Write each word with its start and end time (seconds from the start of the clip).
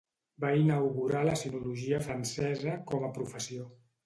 Va 0.43 0.49
inaugurar 0.61 1.21
la 1.27 1.35
sinologia 1.41 2.01
francesa 2.07 2.75
com 2.95 3.07
a 3.07 3.13
professió. 3.21 3.69